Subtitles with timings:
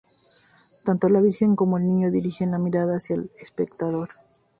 [0.83, 4.09] Tanto la Virgen como el Niño dirigen la mirada hacia el espectador.